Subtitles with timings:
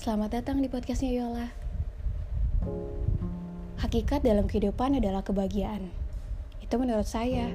[0.00, 1.52] Selamat datang di podcastnya Yola.
[3.84, 5.92] Hakikat dalam kehidupan adalah kebahagiaan.
[6.64, 7.52] Itu menurut saya.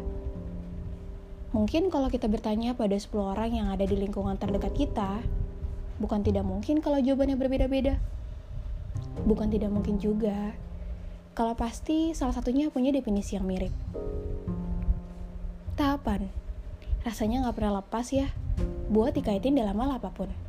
[1.58, 5.26] Mungkin kalau kita bertanya pada 10 orang yang ada di lingkungan terdekat kita,
[5.98, 7.98] bukan tidak mungkin kalau jawabannya berbeda-beda.
[9.26, 10.54] Bukan tidak mungkin juga
[11.34, 13.74] kalau pasti salah satunya punya definisi yang mirip.
[15.74, 16.30] Tahapan,
[17.02, 18.30] rasanya nggak pernah lepas ya
[18.94, 20.45] buat dikaitin dalam hal apa pun.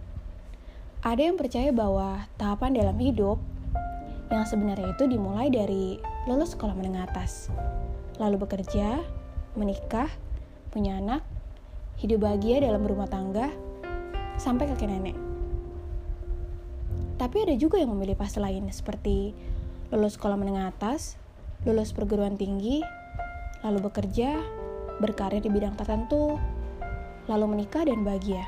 [1.07, 3.39] Ada yang percaya bahwa tahapan dalam hidup
[4.27, 7.47] yang sebenarnya itu dimulai dari lulus sekolah menengah atas,
[8.19, 9.07] lalu bekerja,
[9.55, 10.11] menikah,
[10.75, 11.23] punya anak,
[12.03, 13.55] hidup bahagia dalam rumah tangga,
[14.35, 15.15] sampai kakek nenek.
[17.23, 19.31] Tapi ada juga yang memilih fase lain seperti
[19.95, 21.15] lulus sekolah menengah atas,
[21.63, 22.83] lulus perguruan tinggi,
[23.63, 24.43] lalu bekerja,
[24.99, 26.35] berkarir di bidang tertentu,
[27.31, 28.43] lalu menikah dan bahagia.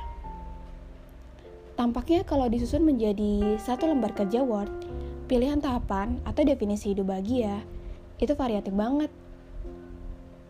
[1.78, 4.66] Tampaknya kalau disusun menjadi satu lembar kerja Word,
[5.30, 7.62] pilihan tahapan atau definisi hidup bahagia
[8.18, 9.14] itu variatif banget.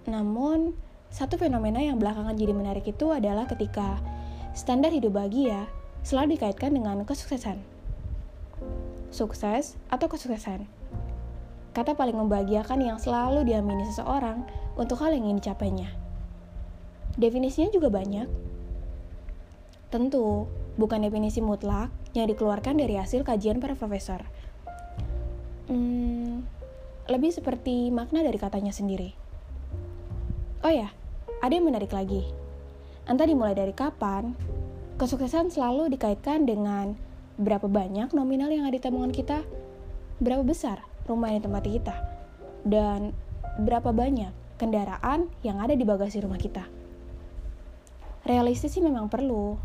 [0.08, 0.72] Namun,
[1.12, 4.00] satu fenomena yang belakangan jadi menarik itu adalah ketika
[4.56, 5.68] standar hidup bahagia
[6.00, 7.60] selalu dikaitkan dengan kesuksesan.
[9.12, 10.64] Sukses atau kesuksesan.
[11.76, 14.48] Kata paling membahagiakan yang selalu diamini seseorang
[14.80, 15.92] untuk hal yang ingin dicapainya.
[17.20, 18.28] Definisinya juga banyak.
[19.92, 24.22] Tentu, bukan definisi mutlak yang dikeluarkan dari hasil kajian para profesor.
[25.66, 26.46] Hmm,
[27.10, 29.12] lebih seperti makna dari katanya sendiri.
[30.62, 30.94] Oh ya,
[31.42, 32.24] ada yang menarik lagi.
[33.04, 34.38] Entah dimulai dari kapan,
[34.96, 36.94] kesuksesan selalu dikaitkan dengan
[37.38, 39.42] berapa banyak nominal yang ada di tabungan kita,
[40.22, 41.96] berapa besar rumah yang ditempati kita,
[42.66, 43.14] dan
[43.58, 46.66] berapa banyak kendaraan yang ada di bagasi rumah kita.
[48.26, 49.56] Realistis sih memang perlu,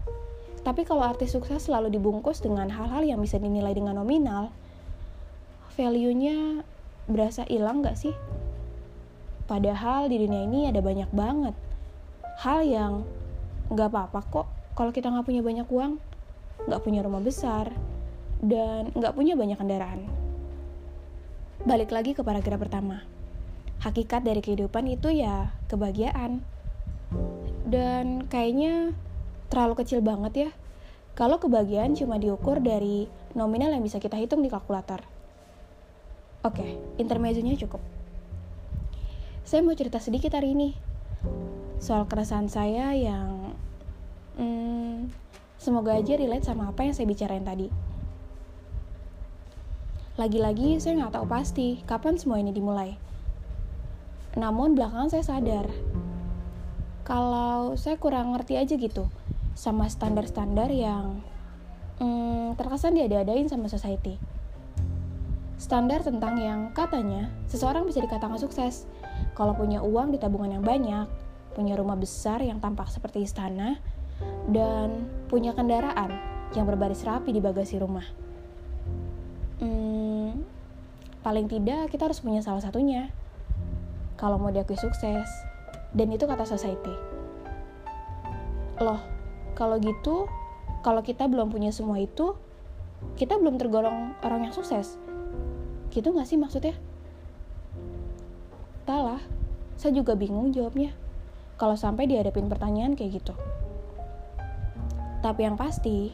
[0.64, 4.52] tapi kalau artis sukses selalu dibungkus dengan hal-hal yang bisa dinilai dengan nominal,
[5.76, 6.64] value-nya
[7.12, 8.16] berasa hilang gak sih?
[9.44, 11.56] Padahal di dunia ini ada banyak banget
[12.40, 13.04] hal yang
[13.70, 16.02] gak apa-apa kok kalau kita gak punya banyak uang,
[16.66, 17.70] gak punya rumah besar,
[18.42, 20.08] dan gak punya banyak kendaraan.
[21.64, 23.06] Balik lagi ke paragraf pertama.
[23.86, 26.42] Hakikat dari kehidupan itu ya kebahagiaan.
[27.70, 28.98] Dan kayaknya
[29.54, 30.50] terlalu kecil banget ya.
[31.14, 33.06] Kalau kebahagiaan cuma diukur dari
[33.38, 35.06] nominal yang bisa kita hitung di kalkulator.
[36.42, 37.78] Oke, intermezzonya cukup.
[39.46, 40.74] Saya mau cerita sedikit hari ini
[41.78, 43.54] soal keresahan saya yang
[44.42, 45.14] hmm,
[45.62, 47.70] semoga aja relate sama apa yang saya bicarain tadi.
[50.18, 52.98] Lagi-lagi saya nggak tahu pasti kapan semua ini dimulai.
[54.34, 55.70] Namun belakangan saya sadar
[57.04, 59.12] kalau saya kurang ngerti aja gitu
[59.54, 61.22] sama standar-standar yang
[62.02, 64.18] hmm, terkesan diada-adain sama society.
[65.62, 68.84] Standar tentang yang katanya seseorang bisa dikatakan sukses
[69.38, 71.08] kalau punya uang di tabungan yang banyak,
[71.54, 73.78] punya rumah besar yang tampak seperti istana,
[74.50, 76.12] dan punya kendaraan
[76.54, 78.06] yang berbaris rapi di bagasi rumah.
[79.62, 80.44] Hmm,
[81.26, 83.10] paling tidak kita harus punya salah satunya.
[84.20, 85.26] Kalau mau diakui sukses,
[85.94, 86.94] dan itu kata society.
[88.82, 89.13] Loh,
[89.54, 90.26] kalau gitu,
[90.82, 92.34] kalau kita belum punya semua itu,
[93.16, 94.98] kita belum tergolong orang yang sukses.
[95.94, 96.74] Gitu gak sih maksudnya?
[98.84, 99.22] Talah,
[99.78, 100.92] saya juga bingung jawabnya.
[101.56, 103.34] Kalau sampai dihadapin pertanyaan kayak gitu.
[105.24, 106.12] Tapi yang pasti,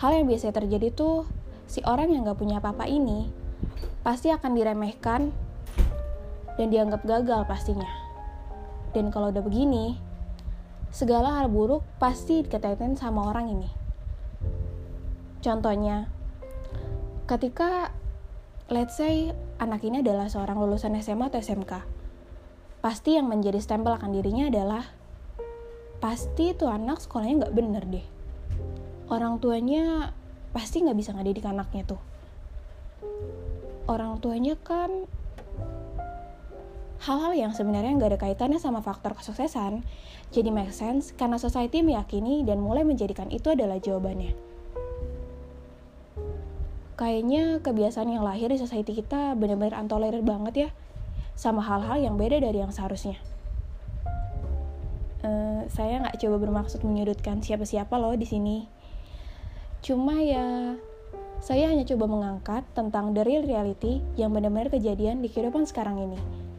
[0.00, 1.28] hal yang biasa terjadi tuh,
[1.68, 3.28] si orang yang gak punya apa-apa ini,
[4.00, 5.28] pasti akan diremehkan
[6.56, 7.88] dan dianggap gagal pastinya.
[8.96, 10.09] Dan kalau udah begini,
[10.90, 13.70] segala hal buruk pasti dikaitin sama orang ini.
[15.40, 16.10] Contohnya,
[17.30, 17.94] ketika
[18.68, 21.72] let's say anak ini adalah seorang lulusan SMA atau SMK,
[22.82, 24.84] pasti yang menjadi stempel akan dirinya adalah
[26.02, 28.06] pasti itu anak sekolahnya nggak bener deh.
[29.10, 30.14] Orang tuanya
[30.50, 32.02] pasti nggak bisa ngedidik anaknya tuh.
[33.86, 35.08] Orang tuanya kan
[37.00, 39.80] hal-hal yang sebenarnya nggak ada kaitannya sama faktor kesuksesan,
[40.28, 44.36] jadi make sense karena society meyakini dan mulai menjadikan itu adalah jawabannya.
[47.00, 50.70] Kayaknya kebiasaan yang lahir di society kita benar-benar antolerir banget ya,
[51.32, 53.16] sama hal-hal yang beda dari yang seharusnya.
[55.24, 58.68] Uh, saya nggak coba bermaksud menyudutkan siapa-siapa loh di sini.
[59.80, 60.76] Cuma ya,
[61.40, 66.49] saya hanya coba mengangkat tentang the real reality yang benar-benar kejadian di kehidupan sekarang ini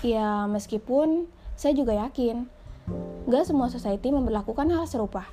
[0.00, 1.28] Ya, meskipun
[1.60, 2.48] saya juga yakin,
[3.28, 5.28] gak semua society memperlakukan hal serupa.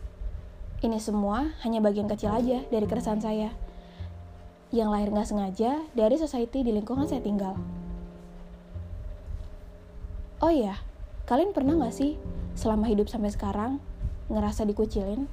[0.84, 3.50] Ini semua hanya bagian kecil aja dari keresahan saya.
[4.70, 7.56] Yang lahir nggak sengaja dari society di lingkungan saya tinggal.
[10.44, 10.78] Oh iya,
[11.26, 12.20] kalian pernah nggak sih
[12.54, 13.80] selama hidup sampai sekarang
[14.28, 15.26] ngerasa dikucilin?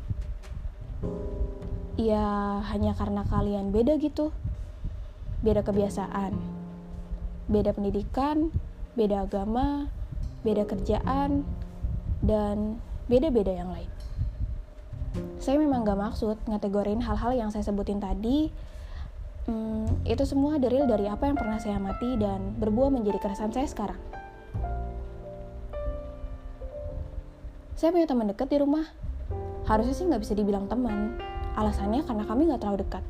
[1.98, 4.30] Ya hanya karena kalian beda gitu.
[5.44, 6.32] Beda kebiasaan,
[7.52, 8.48] beda pendidikan,
[8.94, 9.90] beda agama,
[10.46, 11.42] beda kerjaan,
[12.24, 12.78] dan
[13.10, 13.90] beda-beda yang lain.
[15.38, 18.48] Saya memang gak maksud ngategorin hal-hal yang saya sebutin tadi.
[19.44, 23.68] Hmm, itu semua deril dari apa yang pernah saya amati dan berbuah menjadi keresahan saya
[23.68, 24.00] sekarang.
[27.76, 28.88] Saya punya teman dekat di rumah.
[29.68, 31.20] Harusnya sih nggak bisa dibilang teman.
[31.60, 33.04] Alasannya karena kami nggak terlalu dekat.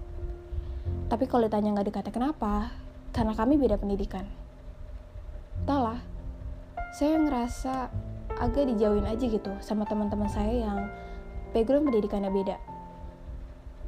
[1.07, 2.75] Tapi kalau ditanya nggak dekatnya kenapa?
[3.15, 4.27] Karena kami beda pendidikan.
[5.65, 5.97] Entahlah,
[6.93, 7.89] saya ngerasa
[8.37, 10.93] agak dijauhin aja gitu sama teman-teman saya yang
[11.57, 12.61] background pendidikannya beda.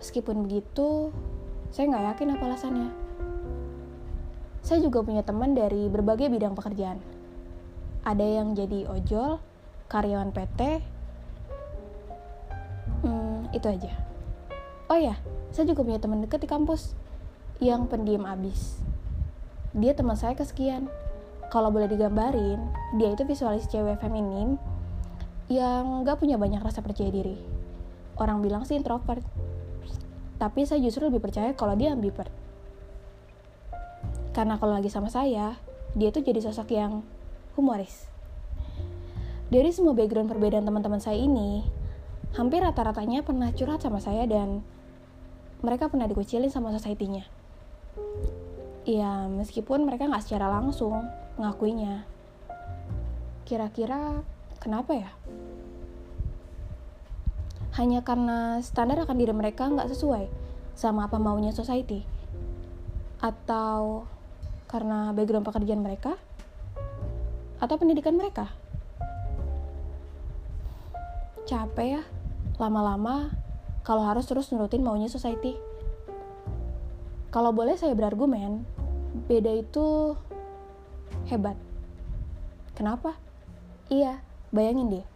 [0.00, 1.12] Meskipun begitu,
[1.68, 2.88] saya nggak yakin apa alasannya.
[4.64, 6.96] Saya juga punya teman dari berbagai bidang pekerjaan.
[8.08, 9.36] Ada yang jadi ojol,
[9.92, 10.80] karyawan PT,
[13.04, 13.92] hmm, itu aja.
[14.88, 15.20] Oh ya,
[15.52, 16.96] saya juga punya teman dekat di kampus
[17.60, 18.80] yang pendiam abis.
[19.76, 20.88] Dia teman saya kesekian.
[21.56, 22.60] Kalau boleh digambarin,
[23.00, 24.60] dia itu visualis cewek feminim
[25.48, 27.40] yang gak punya banyak rasa percaya diri.
[28.20, 29.24] Orang bilang sih introvert,
[30.36, 32.28] tapi saya justru lebih percaya kalau dia ambivert.
[34.36, 35.56] Karena kalau lagi sama saya,
[35.96, 37.00] dia tuh jadi sosok yang
[37.56, 38.04] humoris.
[39.48, 41.64] Dari semua background perbedaan teman-teman saya ini,
[42.36, 44.60] hampir rata-ratanya pernah curhat sama saya dan
[45.64, 47.24] mereka pernah dikucilin sama society-nya.
[48.86, 51.10] Ya, meskipun mereka nggak secara langsung
[51.42, 52.06] ngakuinya.
[53.42, 54.22] Kira-kira
[54.62, 55.10] kenapa ya?
[57.74, 60.30] Hanya karena standar akan diri mereka nggak sesuai
[60.78, 62.06] sama apa maunya society?
[63.18, 64.06] Atau
[64.70, 66.14] karena background pekerjaan mereka?
[67.58, 68.54] Atau pendidikan mereka?
[71.46, 72.02] capek ya
[72.58, 73.30] lama-lama
[73.86, 75.54] kalau harus terus nurutin maunya society.
[77.30, 78.66] Kalau boleh saya berargumen,
[79.24, 80.12] beda itu
[81.32, 81.56] hebat.
[82.76, 83.16] Kenapa?
[83.88, 84.20] Iya,
[84.52, 85.06] bayangin deh,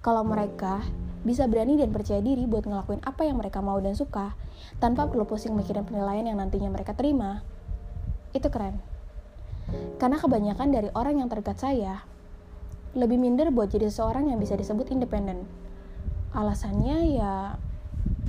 [0.00, 0.80] kalau mereka
[1.20, 4.32] bisa berani dan percaya diri buat ngelakuin apa yang mereka mau dan suka,
[4.80, 7.44] tanpa perlu pusing mikirin penilaian yang nantinya mereka terima,
[8.32, 8.80] itu keren.
[10.00, 12.00] Karena kebanyakan dari orang yang terdekat saya,
[12.96, 15.46] lebih minder buat jadi seseorang yang bisa disebut independen
[16.30, 17.58] alasannya ya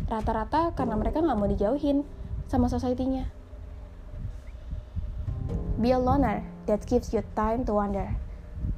[0.09, 2.03] rata-rata karena mereka nggak mau dijauhin
[2.49, 3.29] sama society-nya.
[5.81, 8.13] Be a loner that gives you time to wonder,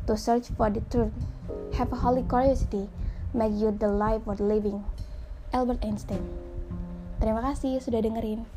[0.08, 1.12] to search for the truth,
[1.76, 2.88] have a holy curiosity,
[3.36, 4.88] make you the life worth living.
[5.52, 6.24] Albert Einstein.
[7.20, 8.48] Terima kasih sudah dengerin.